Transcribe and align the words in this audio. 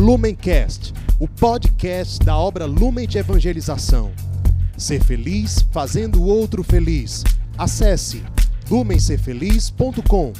Lumencast, 0.00 0.94
o 1.18 1.28
podcast 1.28 2.24
da 2.24 2.34
obra 2.34 2.64
Lumen 2.64 3.06
de 3.06 3.18
Evangelização. 3.18 4.10
Ser 4.74 5.04
feliz 5.04 5.60
fazendo 5.70 6.22
o 6.22 6.26
outro 6.26 6.64
feliz. 6.64 7.22
Acesse 7.58 8.22
lumencerfeliz.com. 8.70 10.32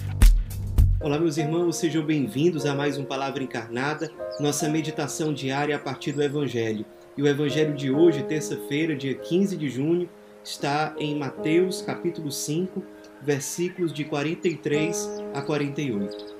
Olá, 0.98 1.18
meus 1.18 1.36
irmãos, 1.36 1.76
sejam 1.76 2.02
bem-vindos 2.02 2.64
a 2.64 2.74
mais 2.74 2.96
um 2.96 3.04
Palavra 3.04 3.42
Encarnada, 3.42 4.10
nossa 4.40 4.66
meditação 4.66 5.34
diária 5.34 5.76
a 5.76 5.78
partir 5.78 6.12
do 6.12 6.22
Evangelho. 6.22 6.86
E 7.14 7.20
o 7.20 7.28
Evangelho 7.28 7.76
de 7.76 7.90
hoje, 7.90 8.22
terça-feira, 8.22 8.96
dia 8.96 9.14
15 9.14 9.58
de 9.58 9.68
junho, 9.68 10.08
está 10.42 10.94
em 10.98 11.18
Mateus, 11.18 11.82
capítulo 11.82 12.32
5, 12.32 12.82
versículos 13.20 13.92
de 13.92 14.06
43 14.06 15.22
a 15.34 15.42
48. 15.42 16.39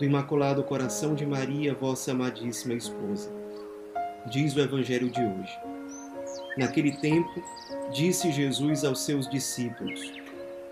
do 0.00 0.06
Imaculado 0.06 0.64
Coração 0.64 1.14
de 1.14 1.26
Maria, 1.26 1.74
vossa 1.74 2.12
amadíssima 2.12 2.72
esposa. 2.72 3.30
Diz 4.30 4.56
o 4.56 4.60
Evangelho 4.60 5.10
de 5.10 5.20
hoje. 5.20 5.58
Naquele 6.56 6.92
tempo, 6.92 7.30
disse 7.92 8.32
Jesus 8.32 8.82
aos 8.82 9.02
seus 9.02 9.28
discípulos: 9.28 10.10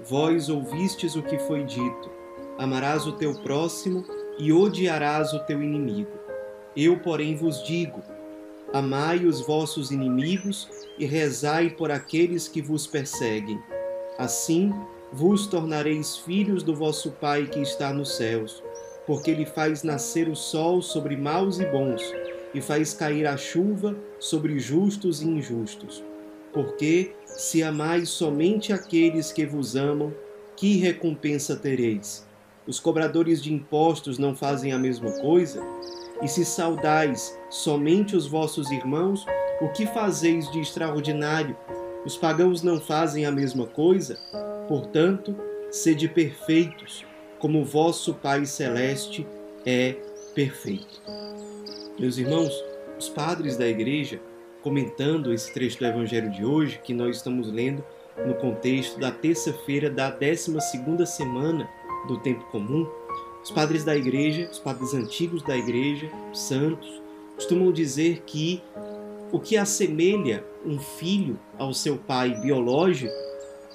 Vós 0.01 0.49
ouvistes 0.49 1.15
o 1.15 1.23
que 1.23 1.39
foi 1.41 1.63
dito: 1.63 2.11
Amarás 2.57 3.07
o 3.07 3.13
teu 3.13 3.35
próximo 3.43 4.03
e 4.39 4.51
odiarás 4.51 5.35
o 5.35 5.41
teu 5.41 5.63
inimigo. 5.63 6.19
Eu, 6.75 6.99
porém, 6.99 7.37
vos 7.37 7.63
digo: 7.63 8.03
Amai 8.73 9.27
os 9.27 9.43
vossos 9.47 9.91
inimigos 9.91 10.71
e 10.99 11.05
rezai 11.05 11.69
por 11.69 11.91
aqueles 11.91 12.49
que 12.49 12.63
vos 12.63 12.87
perseguem. 12.87 13.63
Assim, 14.17 14.73
vos 15.13 15.47
tornareis 15.47 16.17
filhos 16.17 16.63
do 16.63 16.75
vosso 16.75 17.11
Pai 17.11 17.45
que 17.45 17.61
está 17.61 17.93
nos 17.93 18.17
céus 18.17 18.67
porque 19.09 19.31
ele 19.31 19.47
faz 19.47 19.83
nascer 19.83 20.29
o 20.29 20.37
sol 20.37 20.83
sobre 20.83 21.17
maus 21.17 21.59
e 21.59 21.65
bons, 21.65 22.03
e 22.53 22.61
faz 22.61 22.93
cair 22.93 23.27
a 23.27 23.39
chuva 23.39 23.97
sobre 24.19 24.59
justos 24.59 25.23
e 25.23 25.27
injustos. 25.27 26.05
Porque, 26.53 27.13
se 27.25 27.63
amais 27.63 28.11
somente 28.11 28.71
aqueles 28.71 29.33
que 29.33 29.47
vos 29.47 29.75
amam, 29.75 30.13
que 30.55 30.77
recompensa 30.77 31.57
tereis? 31.57 32.27
Os 32.67 32.79
cobradores 32.79 33.43
de 33.43 33.51
impostos 33.51 34.19
não 34.19 34.37
fazem 34.37 34.73
a 34.73 34.79
mesma 34.79 35.11
coisa? 35.23 35.63
E 36.21 36.29
se 36.29 36.45
saudais 36.45 37.35
somente 37.49 38.15
os 38.15 38.27
vossos 38.27 38.71
irmãos, 38.71 39.25
o 39.63 39.71
que 39.71 39.87
fazeis 39.87 40.51
de 40.53 40.61
extraordinário? 40.61 41.57
Os 42.05 42.19
pagãos 42.19 42.63
não 42.63 42.79
fazem 42.79 43.25
a 43.25 43.33
mesma 43.33 43.65
coisa? 43.67 44.19
Portanto, 44.69 45.35
sede 45.71 46.09
perfeitos, 46.09 47.08
como 47.39 47.65
vosso 47.65 48.15
Pai 48.15 48.45
Celeste 48.47 49.27
é 49.65 49.97
perfeito. 50.35 51.01
Meus 51.99 52.19
irmãos, 52.19 52.53
os 52.99 53.09
padres 53.09 53.57
da 53.57 53.67
igreja, 53.67 54.21
comentando 54.63 55.33
esse 55.33 55.53
trecho 55.53 55.79
do 55.79 55.87
Evangelho 55.87 56.31
de 56.31 56.45
hoje, 56.45 56.81
que 56.83 56.93
nós 56.93 57.17
estamos 57.17 57.51
lendo 57.51 57.85
no 58.27 58.35
contexto 58.35 58.99
da 58.99 59.11
terça-feira 59.11 59.89
da 59.89 60.11
12 60.11 61.07
semana 61.07 61.69
do 62.07 62.19
tempo 62.19 62.45
comum, 62.51 62.89
os 63.43 63.51
padres 63.51 63.85
da 63.85 63.97
igreja, 63.97 64.49
os 64.51 64.59
padres 64.59 64.93
antigos 64.95 65.43
da 65.43 65.57
igreja, 65.57 66.11
santos, 66.33 67.01
costumam 67.37 67.73
dizer 67.73 68.23
que 68.27 68.63
o 69.31 69.39
que 69.39 69.57
assemelha 69.57 70.45
um 70.65 70.79
filho 70.79 71.39
ao 71.57 71.73
seu 71.73 71.97
pai 71.97 72.35
biológico 72.41 73.13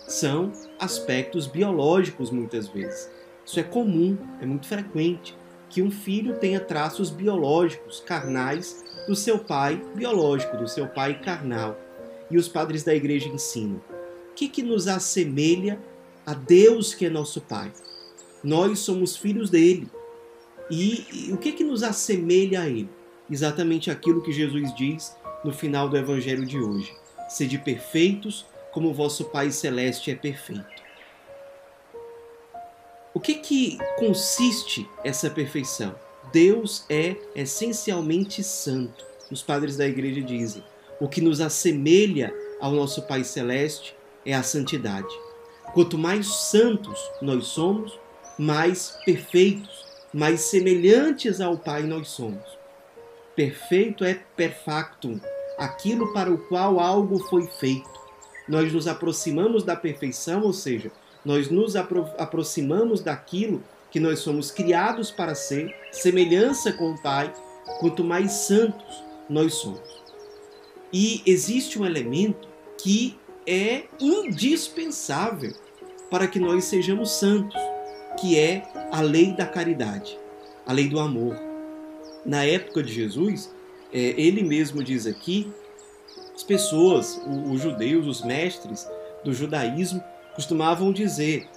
são 0.07 0.51
aspectos 0.79 1.47
biológicos 1.47 2.29
muitas 2.29 2.67
vezes. 2.67 3.09
Isso 3.45 3.59
é 3.59 3.63
comum, 3.63 4.17
é 4.41 4.45
muito 4.45 4.67
frequente 4.67 5.35
que 5.69 5.81
um 5.81 5.89
filho 5.89 6.37
tenha 6.37 6.59
traços 6.59 7.09
biológicos, 7.09 7.99
carnais, 7.99 8.83
do 9.07 9.15
seu 9.15 9.39
pai 9.39 9.83
biológico, 9.95 10.55
do 10.55 10.67
seu 10.67 10.87
pai 10.87 11.19
carnal. 11.19 11.77
E 12.29 12.37
os 12.37 12.47
padres 12.47 12.83
da 12.83 12.93
igreja 12.93 13.27
ensinam: 13.27 13.81
o 14.31 14.35
que, 14.35 14.47
que 14.47 14.61
nos 14.61 14.87
assemelha 14.87 15.79
a 16.25 16.33
Deus 16.33 16.93
que 16.93 17.05
é 17.05 17.09
nosso 17.09 17.41
Pai? 17.41 17.71
Nós 18.43 18.79
somos 18.79 19.17
filhos 19.17 19.49
dele. 19.49 19.87
E, 20.69 21.27
e 21.29 21.33
o 21.33 21.37
que, 21.37 21.51
que 21.51 21.63
nos 21.63 21.83
assemelha 21.83 22.61
a 22.61 22.67
ele? 22.67 22.89
Exatamente 23.29 23.91
aquilo 23.91 24.21
que 24.21 24.31
Jesus 24.31 24.73
diz 24.75 25.15
no 25.43 25.51
final 25.51 25.89
do 25.89 25.97
evangelho 25.97 26.45
de 26.45 26.57
hoje: 26.59 26.93
sede 27.29 27.57
perfeitos 27.57 28.45
como 28.71 28.93
vosso 28.93 29.25
Pai 29.25 29.51
celeste 29.51 30.11
é 30.11 30.15
perfeito. 30.15 30.82
O 33.13 33.19
que 33.19 33.35
que 33.35 33.78
consiste 33.97 34.90
essa 35.03 35.29
perfeição? 35.29 35.94
Deus 36.31 36.84
é 36.90 37.16
essencialmente 37.35 38.44
santo. 38.44 39.06
Os 39.29 39.44
padres 39.44 39.78
da 39.78 39.85
igreja 39.85 40.19
dizem: 40.19 40.63
o 41.00 41.07
que 41.07 41.22
nos 41.22 41.40
assemelha 41.40 42.34
ao 42.59 42.72
nosso 42.72 43.03
Pai 43.03 43.24
Celeste 43.24 43.96
é 44.25 44.34
a 44.34 44.41
santidade. 44.41 45.13
Quanto 45.75 45.96
mais 45.96 46.25
santos 46.25 47.00
nós 47.22 47.46
somos, 47.47 48.00
mais 48.40 48.97
perfeitos, 49.06 49.85
mais 50.12 50.41
semelhantes 50.41 51.40
ao 51.40 51.56
Pai 51.56 51.84
nós 51.84 52.07
somos. 52.07 52.44
Perfeito 53.35 54.03
é 54.03 54.16
perfactum, 54.35 55.19
aquilo 55.59 56.12
para 56.13 56.31
o 56.31 56.38
qual 56.47 56.80
algo 56.80 57.19
foi 57.30 57.45
feito. 57.45 57.90
Nós 58.47 58.74
nos 58.74 58.88
aproximamos 58.88 59.63
da 59.63 59.75
perfeição, 59.75 60.41
ou 60.41 60.51
seja, 60.51 60.91
nós 61.23 61.50
nos 61.50 61.75
apro 61.75 62.07
aproximamos 62.17 63.01
daquilo 63.01 63.63
que 63.89 64.00
nós 64.00 64.19
somos 64.19 64.50
criados 64.50 65.11
para 65.11 65.35
ser, 65.35 65.73
semelhança 65.91 66.73
com 66.73 66.91
o 66.91 67.01
Pai, 67.01 67.31
quanto 67.79 68.03
mais 68.03 68.31
santos 68.31 69.03
nós 69.29 69.53
somos. 69.53 70.03
E 70.91 71.22
existe 71.25 71.79
um 71.79 71.85
elemento 71.85 72.47
que 72.78 73.17
é 73.45 73.83
indispensável 74.00 75.53
para 76.09 76.28
que 76.28 76.39
nós 76.39 76.66
sejamos 76.66 77.12
santos, 77.12 77.59
que 78.19 78.38
é 78.38 78.63
a 78.91 79.01
lei 79.01 79.33
da 79.33 79.45
caridade, 79.45 80.17
a 80.66 80.73
lei 80.73 80.88
do 80.88 81.00
amor. 81.00 81.35
Na 82.25 82.44
época 82.45 82.83
de 82.83 82.94
Jesus, 82.94 83.53
é, 83.91 84.00
ele 84.00 84.44
mesmo 84.44 84.83
diz 84.83 85.06
aqui, 85.06 85.51
as 86.35 86.44
pessoas, 86.44 87.22
os 87.51 87.62
judeus, 87.62 88.07
os 88.07 88.23
mestres 88.23 88.88
do 89.23 89.33
judaísmo, 89.33 90.03
costumavam 90.35 90.91
dizer: 90.91 91.47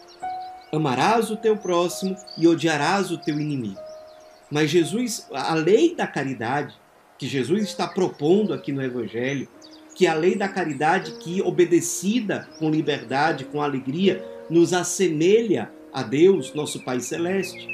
Amarás 0.73 1.31
o 1.31 1.37
teu 1.37 1.57
próximo 1.57 2.17
e 2.37 2.47
odiarás 2.47 3.11
o 3.11 3.19
teu 3.19 3.41
inimigo. 3.41 3.81
Mas 4.51 4.71
Jesus, 4.71 5.27
a 5.33 5.55
lei 5.55 5.95
da 5.95 6.07
caridade, 6.07 6.75
que 7.19 7.27
Jesus 7.27 7.65
está 7.65 7.89
propondo 7.89 8.53
aqui 8.53 8.73
no 8.73 8.83
Evangelho, 8.83 9.49
que 9.95 10.07
a 10.07 10.15
lei 10.15 10.37
da 10.37 10.49
caridade 10.49 11.13
que, 11.19 11.41
obedecida 11.41 12.49
com 12.59 12.71
liberdade, 12.71 13.47
com 13.47 13.63
alegria, 13.63 14.23
nos 14.51 14.73
assemelha 14.73 15.71
a 15.93 16.03
Deus, 16.03 16.53
nosso 16.55 16.85
Pai 16.85 17.01
Celeste, 17.01 17.67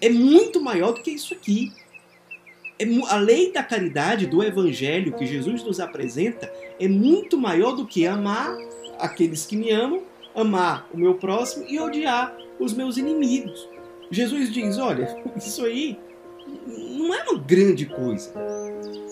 é 0.00 0.10
muito 0.10 0.60
maior 0.60 0.92
do 0.92 1.00
que 1.00 1.12
isso 1.12 1.32
aqui. 1.32 1.72
É, 2.78 2.84
a 3.08 3.16
lei 3.16 3.52
da 3.52 3.62
caridade 3.62 4.26
do 4.26 4.42
Evangelho 4.42 5.16
que 5.16 5.24
Jesus 5.24 5.62
nos 5.62 5.78
apresenta 5.78 6.52
é 6.80 6.88
muito 6.88 7.38
maior 7.38 7.72
do 7.72 7.86
que 7.86 8.06
amar 8.06 8.54
aqueles 8.98 9.46
que 9.46 9.56
me 9.56 9.70
amam, 9.70 10.02
amar 10.34 10.88
o 10.92 10.96
meu 10.96 11.14
próximo 11.14 11.64
e 11.68 11.78
odiar 11.78 12.36
os 12.58 12.72
meus 12.72 12.96
inimigos. 12.96 13.68
Jesus 14.10 14.52
diz: 14.52 14.78
olha, 14.78 15.22
isso 15.36 15.64
aí 15.64 15.98
não 16.66 17.14
é 17.14 17.22
uma 17.22 17.38
grande 17.38 17.86
coisa. 17.86 18.32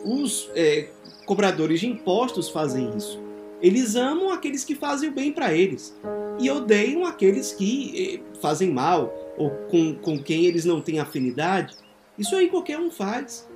Os 0.05 0.50
é, 0.55 0.88
cobradores 1.25 1.81
de 1.81 1.87
impostos 1.87 2.49
fazem 2.49 2.96
isso. 2.96 3.20
Eles 3.61 3.94
amam 3.94 4.31
aqueles 4.31 4.64
que 4.64 4.75
fazem 4.75 5.08
o 5.08 5.12
bem 5.12 5.32
para 5.32 5.55
eles 5.55 5.96
e 6.40 6.50
odeiam 6.50 7.05
aqueles 7.05 7.52
que 7.52 8.20
é, 8.34 8.40
fazem 8.40 8.70
mal 8.70 9.14
ou 9.37 9.50
com, 9.70 9.94
com 9.94 10.23
quem 10.23 10.46
eles 10.46 10.64
não 10.64 10.81
têm 10.81 10.99
afinidade. 10.99 11.76
Isso 12.19 12.34
aí 12.34 12.49
qualquer 12.49 12.79
um 12.79 12.90
faz. 12.90 13.49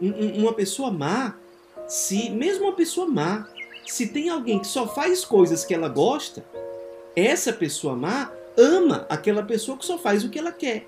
uma 0.00 0.52
pessoa 0.52 0.90
má, 0.90 1.36
se 1.86 2.30
mesmo 2.30 2.64
uma 2.64 2.74
pessoa 2.74 3.06
má, 3.06 3.48
se 3.92 4.08
tem 4.08 4.28
alguém 4.28 4.58
que 4.58 4.66
só 4.66 4.86
faz 4.86 5.24
coisas 5.24 5.64
que 5.64 5.74
ela 5.74 5.88
gosta, 5.88 6.44
essa 7.14 7.52
pessoa 7.52 7.96
má 7.96 8.32
ama 8.56 9.06
aquela 9.08 9.42
pessoa 9.42 9.76
que 9.76 9.84
só 9.84 9.98
faz 9.98 10.24
o 10.24 10.30
que 10.30 10.38
ela 10.38 10.52
quer, 10.52 10.86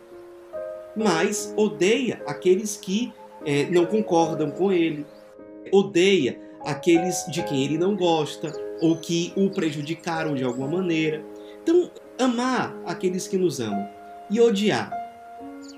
mas 0.96 1.52
odeia 1.56 2.22
aqueles 2.26 2.76
que 2.76 3.12
é, 3.44 3.66
não 3.66 3.86
concordam 3.86 4.50
com 4.50 4.72
ele, 4.72 5.06
odeia 5.72 6.40
aqueles 6.64 7.24
de 7.30 7.42
quem 7.42 7.64
ele 7.64 7.78
não 7.78 7.96
gosta 7.96 8.52
ou 8.80 8.96
que 8.96 9.32
o 9.36 9.50
prejudicaram 9.50 10.34
de 10.34 10.44
alguma 10.44 10.68
maneira. 10.68 11.22
Então, 11.62 11.90
amar 12.18 12.76
aqueles 12.86 13.28
que 13.28 13.36
nos 13.36 13.60
amam 13.60 13.88
e 14.30 14.40
odiar 14.40 14.92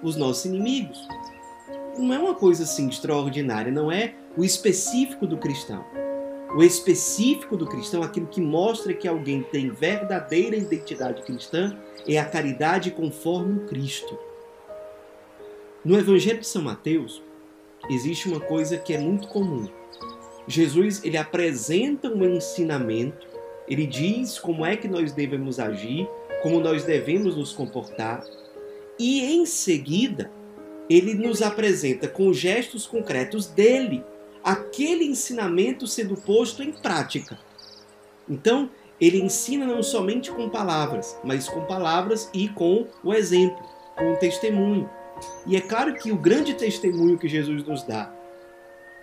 os 0.03 0.17
nossos 0.17 0.45
inimigos 0.45 1.07
não 1.99 2.15
é 2.15 2.19
uma 2.19 2.35
coisa 2.35 2.63
assim 2.63 2.89
extraordinária, 2.89 3.71
não 3.71 3.91
é 3.93 4.15
o 4.37 4.45
específico 4.45 5.27
do 5.27 5.37
cristão. 5.37 5.85
O 6.55 6.65
específico 6.65 7.57
do 7.57 7.67
cristão, 7.67 8.03
aquilo 8.03 8.27
que 8.27 8.41
mostra 8.41 8.93
que 8.93 9.07
alguém 9.07 9.43
tem 9.43 9.71
verdadeira 9.71 10.57
identidade 10.57 11.23
cristã, 11.23 11.79
é 12.09 12.19
a 12.19 12.25
caridade 12.25 12.91
conforme 12.91 13.61
o 13.61 13.67
Cristo. 13.67 14.19
No 15.85 15.97
Evangelho 15.97 16.41
de 16.41 16.47
São 16.47 16.63
Mateus, 16.63 17.23
existe 17.89 18.29
uma 18.29 18.41
coisa 18.41 18.77
que 18.77 18.93
é 18.93 18.99
muito 18.99 19.29
comum. 19.29 19.69
Jesus 20.49 21.05
ele 21.05 21.17
apresenta 21.17 22.09
um 22.09 22.25
ensinamento, 22.25 23.29
ele 23.69 23.87
diz 23.87 24.39
como 24.39 24.67
é 24.67 24.77
que 24.77 24.89
nós 24.89 25.13
devemos 25.13 25.61
agir, 25.61 26.09
como 26.43 26.59
nós 26.59 26.83
devemos 26.83 27.37
nos 27.37 27.53
comportar, 27.53 28.25
e 28.99 29.21
em 29.37 29.47
seguida 29.47 30.33
ele 30.89 31.15
nos 31.15 31.41
apresenta 31.43 32.09
com 32.09 32.33
gestos 32.33 32.87
concretos 32.87 33.47
dele 33.47 34.03
aquele 34.43 35.05
ensinamento 35.05 35.87
sendo 35.87 36.17
posto 36.17 36.63
em 36.63 36.73
prática. 36.73 37.39
Então, 38.29 38.71
ele 39.01 39.21
ensina 39.21 39.67
não 39.67 39.83
somente 39.83 40.31
com 40.31 40.49
palavras, 40.49 41.19
mas 41.25 41.49
com 41.49 41.65
palavras 41.65 42.29
e 42.35 42.49
com 42.49 42.87
o 43.03 43.15
exemplo, 43.15 43.63
com 43.97 44.13
o 44.13 44.17
testemunho. 44.17 44.89
E 45.47 45.57
é 45.57 45.61
claro 45.61 45.95
que 45.95 46.13
o 46.13 46.17
grande 46.17 46.55
testemunho 46.55 47.19
que 47.19 47.29
Jesus 47.29 47.65
nos 47.65 47.83
dá, 47.83 48.13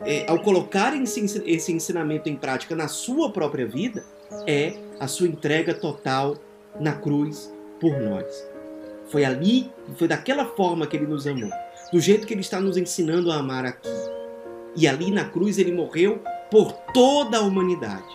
é, 0.02 0.30
ao 0.30 0.40
colocar 0.40 0.94
esse 0.96 1.72
ensinamento 1.72 2.30
em 2.30 2.36
prática 2.36 2.76
na 2.76 2.88
sua 2.88 3.32
própria 3.32 3.66
vida, 3.66 4.06
é 4.46 4.74
a 5.00 5.08
sua 5.08 5.28
entrega 5.28 5.74
total 5.74 6.38
na 6.80 6.94
cruz 6.94 7.52
por 7.80 8.00
nós. 8.00 8.26
Foi 9.10 9.26
ali, 9.26 9.72
foi 9.96 10.08
daquela 10.08 10.46
forma 10.46 10.86
que 10.86 10.96
ele 10.96 11.08
nos 11.08 11.26
amou 11.26 11.50
do 11.92 12.00
jeito 12.00 12.28
que 12.28 12.34
ele 12.34 12.42
está 12.42 12.60
nos 12.60 12.78
ensinando 12.78 13.32
a 13.32 13.38
amar 13.38 13.66
aqui. 13.66 13.90
E 14.76 14.88
ali 14.88 15.12
na 15.12 15.26
cruz 15.26 15.58
ele 15.58 15.72
morreu 15.72 16.22
por 16.52 16.72
toda 16.94 17.38
a 17.38 17.42
humanidade, 17.42 18.08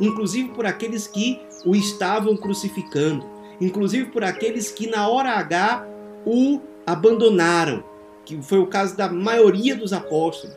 inclusive 0.00 0.50
por 0.50 0.66
aqueles 0.66 1.06
que 1.06 1.40
o 1.64 1.74
estavam 1.76 2.36
crucificando, 2.36 3.24
inclusive 3.60 4.06
por 4.06 4.24
aqueles 4.24 4.70
que 4.70 4.88
na 4.88 5.08
hora 5.08 5.32
H 5.32 5.86
o 6.26 6.60
abandonaram, 6.86 7.84
que 8.24 8.40
foi 8.42 8.58
o 8.58 8.66
caso 8.66 8.96
da 8.96 9.08
maioria 9.08 9.76
dos 9.76 9.92
apóstolos, 9.92 10.56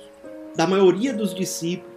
da 0.55 0.67
maioria 0.67 1.13
dos 1.13 1.33
discípulos. 1.33 1.91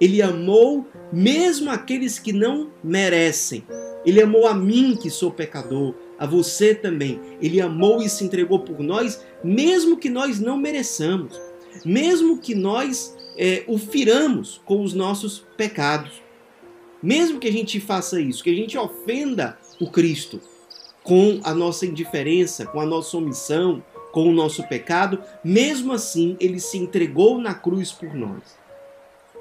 Ele 0.00 0.20
amou 0.20 0.86
mesmo 1.12 1.70
aqueles 1.70 2.18
que 2.18 2.32
não 2.32 2.70
merecem. 2.82 3.64
Ele 4.04 4.22
amou 4.22 4.46
a 4.46 4.54
mim 4.54 4.96
que 5.00 5.10
sou 5.10 5.30
pecador 5.30 5.94
a 6.18 6.26
você 6.26 6.74
também. 6.74 7.20
Ele 7.40 7.60
amou 7.60 8.02
e 8.02 8.08
se 8.08 8.24
entregou 8.24 8.60
por 8.60 8.80
nós, 8.80 9.24
mesmo 9.42 9.96
que 9.96 10.08
nós 10.08 10.38
não 10.38 10.56
mereçamos, 10.56 11.40
mesmo 11.84 12.38
que 12.38 12.54
nós 12.54 13.16
é, 13.36 13.64
o 13.66 13.78
firamos 13.78 14.60
com 14.64 14.82
os 14.82 14.94
nossos 14.94 15.44
pecados. 15.56 16.22
Mesmo 17.02 17.38
que 17.38 17.48
a 17.48 17.52
gente 17.52 17.78
faça 17.78 18.20
isso, 18.20 18.42
que 18.42 18.50
a 18.50 18.54
gente 18.54 18.76
ofenda 18.76 19.58
o 19.80 19.90
Cristo 19.90 20.40
com 21.02 21.40
a 21.44 21.54
nossa 21.54 21.86
indiferença, 21.86 22.66
com 22.66 22.80
a 22.80 22.86
nossa 22.86 23.16
omissão, 23.16 23.82
com 24.10 24.28
o 24.28 24.32
nosso 24.32 24.66
pecado, 24.66 25.22
mesmo 25.44 25.92
assim 25.92 26.36
ele 26.40 26.58
se 26.58 26.78
entregou 26.78 27.38
na 27.38 27.54
cruz 27.54 27.92
por 27.92 28.14
nós. 28.14 28.58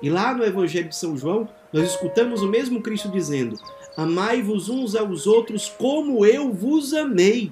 E 0.02 0.10
lá 0.10 0.34
no 0.34 0.44
Evangelho 0.44 0.90
de 0.90 0.96
São 0.96 1.18
João, 1.18 1.48
nós 1.72 1.90
escutamos 1.90 2.42
o 2.42 2.48
mesmo 2.48 2.82
Cristo 2.82 3.10
dizendo: 3.10 3.58
Amai-vos 3.96 4.70
uns 4.70 4.96
aos 4.96 5.26
outros 5.26 5.70
como 5.70 6.26
eu 6.26 6.52
vos 6.52 6.94
amei. 6.94 7.52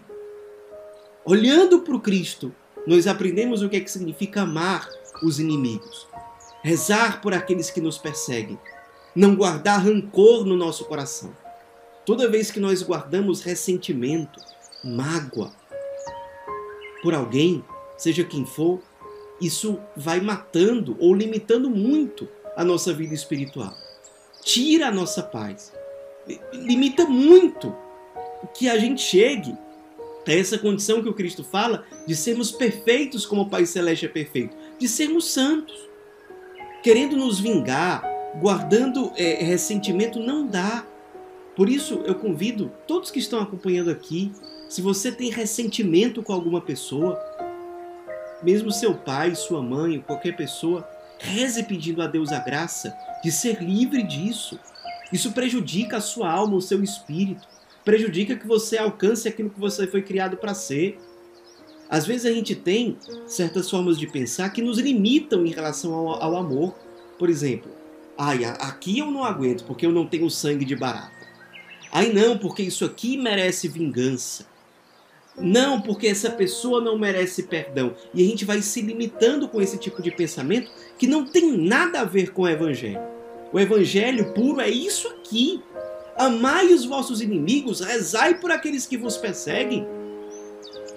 Olhando 1.25 1.79
para 1.79 1.95
o 1.95 2.01
Cristo, 2.01 2.53
nós 2.85 3.07
aprendemos 3.07 3.61
o 3.61 3.69
que, 3.69 3.77
é 3.77 3.79
que 3.79 3.91
significa 3.91 4.41
amar 4.41 4.87
os 5.21 5.39
inimigos, 5.39 6.07
rezar 6.61 7.21
por 7.21 7.33
aqueles 7.33 7.69
que 7.69 7.81
nos 7.81 7.97
perseguem, 7.97 8.59
não 9.15 9.35
guardar 9.35 9.83
rancor 9.83 10.45
no 10.45 10.55
nosso 10.55 10.85
coração. 10.85 11.35
Toda 12.05 12.29
vez 12.29 12.51
que 12.51 12.59
nós 12.59 12.81
guardamos 12.81 13.41
ressentimento, 13.41 14.39
mágoa 14.83 15.51
por 17.01 17.13
alguém, 17.13 17.63
seja 17.97 18.23
quem 18.23 18.45
for, 18.45 18.81
isso 19.39 19.79
vai 19.95 20.19
matando 20.19 20.97
ou 20.99 21.13
limitando 21.13 21.69
muito 21.69 22.27
a 22.55 22.63
nossa 22.63 22.93
vida 22.93 23.13
espiritual. 23.13 23.73
Tira 24.43 24.87
a 24.87 24.91
nossa 24.91 25.23
paz 25.23 25.71
limita 26.53 27.05
muito 27.05 27.75
que 28.53 28.69
a 28.69 28.77
gente 28.77 29.01
chegue 29.01 29.55
a 30.25 30.31
essa 30.31 30.57
condição 30.57 31.01
que 31.01 31.09
o 31.09 31.13
Cristo 31.13 31.43
fala 31.43 31.85
de 32.07 32.15
sermos 32.15 32.51
perfeitos 32.51 33.25
como 33.25 33.43
o 33.43 33.49
Pai 33.49 33.65
Celeste 33.65 34.05
é 34.05 34.09
perfeito, 34.09 34.55
de 34.79 34.87
sermos 34.87 35.31
santos. 35.31 35.75
Querendo 36.81 37.15
nos 37.15 37.39
vingar, 37.39 38.03
guardando 38.39 39.11
é, 39.15 39.43
ressentimento, 39.43 40.19
não 40.19 40.45
dá. 40.45 40.85
Por 41.55 41.69
isso 41.69 42.01
eu 42.05 42.15
convido 42.15 42.71
todos 42.87 43.11
que 43.11 43.19
estão 43.19 43.39
acompanhando 43.39 43.89
aqui, 43.89 44.31
se 44.67 44.81
você 44.81 45.11
tem 45.11 45.29
ressentimento 45.29 46.23
com 46.23 46.33
alguma 46.33 46.59
pessoa, 46.59 47.19
mesmo 48.41 48.71
seu 48.71 48.95
pai, 48.95 49.35
sua 49.35 49.61
mãe, 49.61 50.03
qualquer 50.05 50.35
pessoa, 50.35 50.87
reze 51.19 51.63
pedindo 51.63 52.01
a 52.01 52.07
Deus 52.07 52.31
a 52.31 52.39
graça 52.39 52.93
de 53.23 53.31
ser 53.31 53.61
livre 53.61 54.03
disso 54.03 54.59
isso 55.13 55.31
prejudica 55.31 55.97
a 55.97 56.01
sua 56.01 56.31
alma, 56.31 56.55
o 56.55 56.61
seu 56.61 56.83
espírito, 56.83 57.47
prejudica 57.83 58.35
que 58.35 58.47
você 58.47 58.77
alcance 58.77 59.27
aquilo 59.27 59.49
que 59.49 59.59
você 59.59 59.87
foi 59.87 60.01
criado 60.01 60.37
para 60.37 60.53
ser. 60.53 60.97
Às 61.89 62.05
vezes 62.05 62.25
a 62.25 62.33
gente 62.33 62.55
tem 62.55 62.97
certas 63.27 63.69
formas 63.69 63.99
de 63.99 64.07
pensar 64.07 64.49
que 64.49 64.61
nos 64.61 64.79
limitam 64.79 65.45
em 65.45 65.51
relação 65.51 65.93
ao, 65.93 66.23
ao 66.23 66.35
amor. 66.37 66.73
Por 67.19 67.29
exemplo, 67.29 67.71
ai, 68.17 68.45
aqui 68.45 68.99
eu 68.99 69.11
não 69.11 69.23
aguento 69.23 69.63
porque 69.65 69.85
eu 69.85 69.91
não 69.91 70.07
tenho 70.07 70.29
sangue 70.29 70.65
de 70.65 70.75
barata. 70.75 71.11
Ai 71.91 72.11
não, 72.11 72.37
porque 72.37 72.63
isso 72.63 72.83
aqui 72.83 73.17
merece 73.17 73.67
vingança. 73.67 74.47
Não, 75.37 75.81
porque 75.81 76.07
essa 76.07 76.29
pessoa 76.29 76.81
não 76.81 76.97
merece 76.97 77.43
perdão. 77.43 77.95
E 78.13 78.23
a 78.23 78.27
gente 78.27 78.45
vai 78.45 78.61
se 78.61 78.81
limitando 78.81 79.47
com 79.47 79.61
esse 79.61 79.77
tipo 79.77 80.01
de 80.01 80.11
pensamento 80.11 80.71
que 80.97 81.07
não 81.07 81.25
tem 81.25 81.57
nada 81.57 82.01
a 82.01 82.05
ver 82.05 82.31
com 82.31 82.43
o 82.43 82.47
evangelho. 82.47 83.01
O 83.51 83.59
evangelho 83.59 84.33
puro 84.33 84.61
é 84.61 84.69
isso 84.69 85.07
aqui. 85.07 85.61
Amai 86.17 86.73
os 86.73 86.85
vossos 86.85 87.21
inimigos, 87.21 87.79
rezai 87.79 88.35
por 88.35 88.51
aqueles 88.51 88.85
que 88.85 88.97
vos 88.97 89.17
perseguem. 89.17 89.87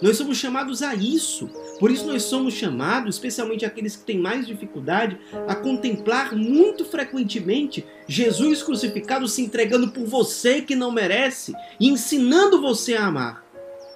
Nós 0.00 0.16
somos 0.16 0.36
chamados 0.36 0.82
a 0.82 0.94
isso. 0.94 1.48
Por 1.78 1.90
isso 1.90 2.06
nós 2.06 2.22
somos 2.22 2.54
chamados, 2.54 3.16
especialmente 3.16 3.64
aqueles 3.64 3.96
que 3.96 4.04
têm 4.04 4.18
mais 4.18 4.46
dificuldade, 4.46 5.18
a 5.46 5.54
contemplar 5.54 6.34
muito 6.34 6.84
frequentemente 6.84 7.84
Jesus 8.08 8.62
crucificado 8.62 9.28
se 9.28 9.42
entregando 9.42 9.88
por 9.88 10.06
você 10.06 10.62
que 10.62 10.74
não 10.74 10.90
merece 10.90 11.52
e 11.78 11.88
ensinando 11.88 12.60
você 12.60 12.94
a 12.94 13.06
amar. 13.06 13.44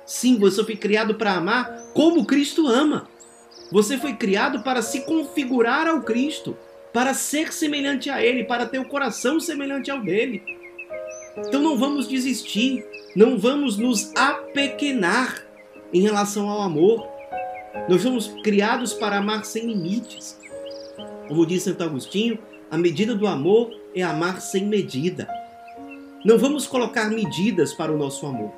Sim, 0.04 0.38
você 0.38 0.64
foi 0.64 0.76
criado 0.76 1.14
para 1.14 1.34
amar 1.34 1.84
como 1.94 2.26
Cristo 2.26 2.66
ama. 2.66 3.08
Você 3.70 3.96
foi 3.96 4.14
criado 4.14 4.62
para 4.62 4.82
se 4.82 5.02
configurar 5.02 5.86
ao 5.86 6.02
Cristo 6.02 6.56
para 6.92 7.14
ser 7.14 7.52
semelhante 7.52 8.10
a 8.10 8.22
Ele, 8.22 8.44
para 8.44 8.66
ter 8.66 8.80
o 8.80 8.88
coração 8.88 9.38
semelhante 9.38 9.90
ao 9.90 10.00
dele. 10.00 10.42
Então 11.36 11.60
não 11.60 11.76
vamos 11.76 12.08
desistir, 12.08 12.84
não 13.14 13.38
vamos 13.38 13.76
nos 13.76 14.12
apequenar 14.14 15.44
em 15.92 16.00
relação 16.00 16.48
ao 16.48 16.62
amor. 16.62 17.06
Nós 17.88 18.02
somos 18.02 18.28
criados 18.42 18.92
para 18.92 19.18
amar 19.18 19.44
sem 19.44 19.66
limites. 19.66 20.38
Como 21.28 21.46
diz 21.46 21.62
Santo 21.62 21.82
Agostinho, 21.82 22.38
a 22.70 22.76
medida 22.76 23.14
do 23.14 23.26
amor 23.26 23.70
é 23.94 24.02
amar 24.02 24.40
sem 24.40 24.66
medida. 24.66 25.28
Não 26.24 26.38
vamos 26.38 26.66
colocar 26.66 27.08
medidas 27.10 27.72
para 27.72 27.92
o 27.92 27.98
nosso 27.98 28.26
amor. 28.26 28.52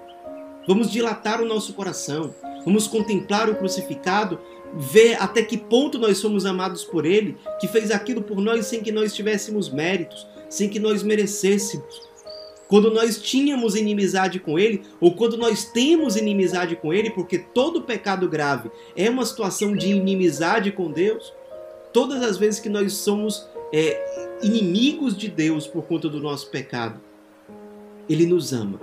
Vamos 0.66 0.90
dilatar 0.90 1.40
o 1.40 1.46
nosso 1.46 1.74
coração. 1.74 2.34
Vamos 2.64 2.86
contemplar 2.86 3.48
o 3.48 3.54
crucificado 3.54 4.38
ver 4.74 5.20
até 5.20 5.42
que 5.42 5.58
ponto 5.58 5.98
nós 5.98 6.18
somos 6.18 6.46
amados 6.46 6.84
por 6.84 7.04
Ele, 7.04 7.36
que 7.60 7.68
fez 7.68 7.90
aquilo 7.90 8.22
por 8.22 8.38
nós 8.40 8.66
sem 8.66 8.82
que 8.82 8.90
nós 8.90 9.14
tivéssemos 9.14 9.68
méritos, 9.68 10.26
sem 10.48 10.68
que 10.68 10.78
nós 10.78 11.02
merecêssemos. 11.02 12.11
Quando 12.72 12.90
nós 12.90 13.20
tínhamos 13.20 13.76
inimizade 13.76 14.40
com 14.40 14.58
Ele, 14.58 14.80
ou 14.98 15.14
quando 15.14 15.36
nós 15.36 15.62
temos 15.62 16.16
inimizade 16.16 16.74
com 16.74 16.90
Ele, 16.90 17.10
porque 17.10 17.38
todo 17.38 17.82
pecado 17.82 18.26
grave 18.26 18.70
é 18.96 19.10
uma 19.10 19.26
situação 19.26 19.76
de 19.76 19.90
inimizade 19.90 20.72
com 20.72 20.90
Deus, 20.90 21.34
todas 21.92 22.22
as 22.22 22.38
vezes 22.38 22.60
que 22.60 22.70
nós 22.70 22.94
somos 22.94 23.46
é, 23.74 24.38
inimigos 24.42 25.14
de 25.14 25.28
Deus 25.28 25.66
por 25.66 25.82
conta 25.82 26.08
do 26.08 26.18
nosso 26.18 26.48
pecado, 26.48 26.98
Ele 28.08 28.24
nos 28.24 28.54
ama 28.54 28.80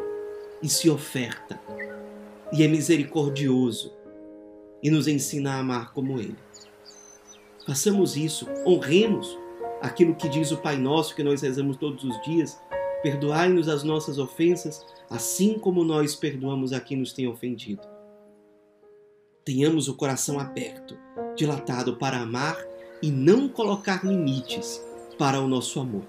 e 0.62 0.70
se 0.70 0.88
oferta, 0.88 1.60
e 2.54 2.62
é 2.62 2.68
misericordioso 2.68 3.92
e 4.84 4.92
nos 4.92 5.08
ensina 5.08 5.54
a 5.54 5.60
amar 5.62 5.94
como 5.94 6.20
Ele. 6.20 6.38
Façamos 7.66 8.16
isso, 8.16 8.48
honremos 8.68 9.36
aquilo 9.82 10.14
que 10.14 10.30
diz 10.30 10.52
o 10.52 10.58
Pai 10.58 10.78
Nosso 10.78 11.16
que 11.16 11.24
nós 11.24 11.42
rezamos 11.42 11.76
todos 11.76 12.04
os 12.04 12.22
dias, 12.22 12.56
perdoai-nos 13.02 13.68
as 13.68 13.84
nossas 13.84 14.18
ofensas, 14.18 14.86
assim 15.10 15.58
como 15.58 15.84
nós 15.84 16.16
perdoamos 16.16 16.74
a 16.74 16.80
quem 16.80 16.98
nos 16.98 17.14
tem 17.14 17.28
ofendido. 17.28 17.82
Tenhamos 19.46 19.88
o 19.88 19.96
coração 19.96 20.40
aberto, 20.40 20.98
dilatado 21.36 21.96
para 21.96 22.20
amar 22.20 22.58
e 23.02 23.10
não 23.10 23.48
colocar 23.48 24.06
limites 24.06 24.84
para 25.18 25.40
o 25.40 25.48
nosso 25.48 25.80
amor. 25.80 26.04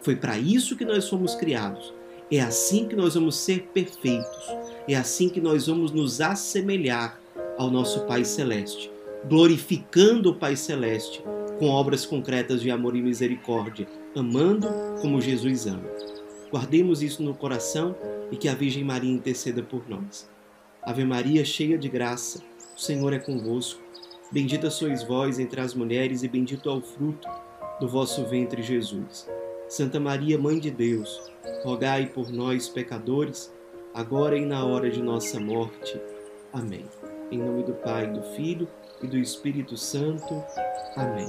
Foi 0.00 0.16
para 0.16 0.38
isso 0.38 0.76
que 0.76 0.84
nós 0.84 1.08
fomos 1.08 1.34
criados. 1.34 1.92
É 2.30 2.40
assim 2.40 2.88
que 2.88 2.96
nós 2.96 3.14
vamos 3.14 3.36
ser 3.36 3.68
perfeitos. 3.74 4.46
É 4.88 4.94
assim 4.94 5.28
que 5.28 5.40
nós 5.40 5.66
vamos 5.66 5.92
nos 5.92 6.20
assemelhar 6.20 7.20
ao 7.58 7.70
nosso 7.70 8.06
Pai 8.06 8.24
Celeste, 8.24 8.90
glorificando 9.28 10.30
o 10.30 10.34
Pai 10.34 10.56
Celeste 10.56 11.22
com 11.58 11.66
obras 11.66 12.06
concretas 12.06 12.62
de 12.62 12.70
amor 12.70 12.96
e 12.96 13.02
misericórdia, 13.02 13.86
amando 14.16 14.66
como 15.02 15.20
Jesus 15.20 15.66
ama. 15.66 15.84
Guardemos 16.50 17.02
isso 17.02 17.22
no 17.22 17.34
coração 17.34 17.94
e 18.30 18.36
que 18.36 18.48
a 18.48 18.54
Virgem 18.54 18.84
Maria 18.84 19.12
interceda 19.12 19.62
por 19.62 19.88
nós. 19.88 20.28
Ave 20.82 21.04
Maria, 21.04 21.44
cheia 21.44 21.78
de 21.78 21.88
graça, 21.88 22.42
o 22.76 22.80
Senhor 22.80 23.12
é 23.12 23.18
convosco. 23.18 23.80
Bendita 24.32 24.70
sois 24.70 25.02
vós 25.02 25.38
entre 25.38 25.60
as 25.60 25.74
mulheres, 25.74 26.22
e 26.22 26.28
bendito 26.28 26.68
é 26.68 26.72
o 26.72 26.80
fruto 26.80 27.28
do 27.80 27.88
vosso 27.88 28.24
ventre, 28.26 28.62
Jesus. 28.62 29.28
Santa 29.68 30.00
Maria, 30.00 30.38
Mãe 30.38 30.58
de 30.58 30.70
Deus, 30.70 31.30
rogai 31.62 32.06
por 32.06 32.30
nós, 32.30 32.68
pecadores, 32.68 33.52
agora 33.94 34.36
e 34.36 34.44
na 34.44 34.64
hora 34.64 34.90
de 34.90 35.02
nossa 35.02 35.38
morte. 35.38 36.00
Amém. 36.52 36.84
Em 37.30 37.38
nome 37.38 37.62
do 37.62 37.74
Pai, 37.74 38.06
do 38.06 38.22
Filho 38.34 38.68
e 39.02 39.06
do 39.06 39.16
Espírito 39.16 39.76
Santo. 39.76 40.42
Amém. 40.96 41.28